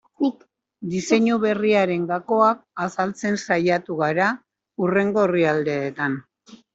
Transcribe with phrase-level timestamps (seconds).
[0.91, 4.31] Diseinu berriaren gakoak azaltzen saiatu gara
[4.81, 6.17] hurrengo orrialdeetan.